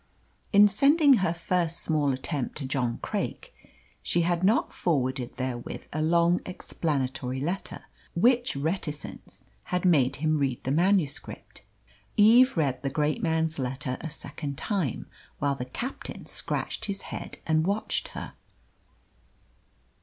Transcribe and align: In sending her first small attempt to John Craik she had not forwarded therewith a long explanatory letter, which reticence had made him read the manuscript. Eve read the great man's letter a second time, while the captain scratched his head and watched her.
In 0.51 0.67
sending 0.67 1.17
her 1.17 1.31
first 1.31 1.79
small 1.79 2.11
attempt 2.11 2.57
to 2.57 2.65
John 2.65 2.97
Craik 3.03 3.53
she 4.01 4.21
had 4.21 4.43
not 4.43 4.73
forwarded 4.73 5.37
therewith 5.37 5.83
a 5.93 6.01
long 6.01 6.41
explanatory 6.43 7.39
letter, 7.39 7.83
which 8.15 8.55
reticence 8.55 9.45
had 9.65 9.85
made 9.85 10.15
him 10.15 10.39
read 10.39 10.63
the 10.63 10.71
manuscript. 10.71 11.61
Eve 12.17 12.57
read 12.57 12.81
the 12.81 12.89
great 12.89 13.21
man's 13.21 13.59
letter 13.59 13.97
a 14.01 14.09
second 14.09 14.57
time, 14.57 15.05
while 15.37 15.53
the 15.53 15.65
captain 15.65 16.25
scratched 16.25 16.85
his 16.85 17.03
head 17.13 17.37
and 17.45 17.67
watched 17.67 18.07
her. 18.17 18.33